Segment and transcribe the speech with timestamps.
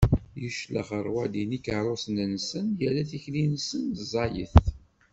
[0.47, 4.53] Iclex ṛṛwaḍi n ikeṛṛusen-nsen, irra tikli-nsen ẓẓayet.